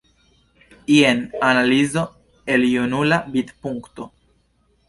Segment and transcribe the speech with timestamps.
[0.95, 1.19] Jen
[1.51, 2.07] analizo
[2.57, 4.13] el junula vidpunkto.